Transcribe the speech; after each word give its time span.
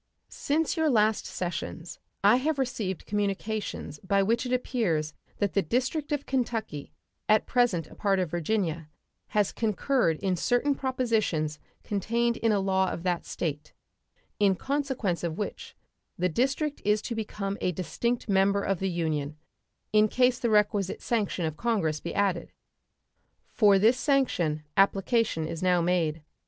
Since 0.29 0.75
your 0.77 0.89
last 0.89 1.27
sessions 1.27 1.99
I 2.23 2.37
have 2.37 2.57
received 2.57 3.05
communications 3.05 3.99
by 3.99 4.23
which 4.23 4.47
it 4.47 4.51
appears 4.51 5.13
that 5.37 5.53
the 5.53 5.61
district 5.61 6.11
of 6.11 6.25
Kentucky, 6.25 6.91
at 7.29 7.45
present 7.45 7.85
a 7.85 7.93
part 7.93 8.17
of 8.17 8.31
Virginia, 8.31 8.89
has 9.27 9.51
concurred 9.51 10.17
in 10.17 10.35
certain 10.35 10.73
propositions 10.73 11.59
contained 11.83 12.37
in 12.37 12.51
a 12.51 12.59
law 12.59 12.89
of 12.91 13.03
that 13.03 13.27
State, 13.27 13.73
in 14.39 14.55
consequence 14.55 15.23
of 15.23 15.37
which 15.37 15.75
the 16.17 16.29
district 16.29 16.81
is 16.83 17.03
to 17.03 17.13
become 17.13 17.55
a 17.61 17.71
distinct 17.71 18.27
member 18.27 18.63
of 18.63 18.79
the 18.79 18.89
Union, 18.89 19.37
in 19.93 20.07
case 20.07 20.39
the 20.39 20.49
requisite 20.49 21.03
sanction 21.03 21.45
of 21.45 21.57
Congress 21.57 21.99
be 21.99 22.15
added. 22.15 22.51
For 23.53 23.77
this 23.77 23.99
sanction 23.99 24.63
application 24.75 25.47
is 25.47 25.61
now 25.61 25.79
made. 25.79 26.23